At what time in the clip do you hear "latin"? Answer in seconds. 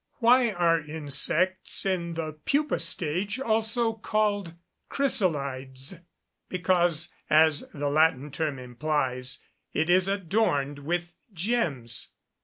7.87-8.31